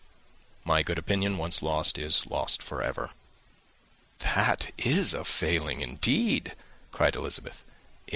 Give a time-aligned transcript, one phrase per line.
[0.63, 3.11] My good opinion once lost is lost for ever."
[4.17, 6.55] "That is a failing, indeed!"
[6.91, 7.63] cried Elizabeth.